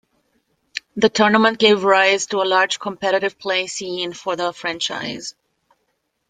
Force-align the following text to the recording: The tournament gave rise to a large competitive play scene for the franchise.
The 0.95 1.09
tournament 1.09 1.59
gave 1.59 1.83
rise 1.83 2.25
to 2.25 2.41
a 2.41 2.49
large 2.49 2.79
competitive 2.79 3.37
play 3.37 3.67
scene 3.67 4.13
for 4.13 4.35
the 4.35 4.51
franchise. 4.51 5.35